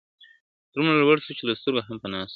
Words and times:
دومره 0.73 0.95
لوړ 1.01 1.17
سو 1.25 1.31
چي 1.37 1.43
له 1.49 1.53
سترګو 1.59 1.85
هم 1.87 1.97
پناه 2.03 2.25
سو!. 2.29 2.29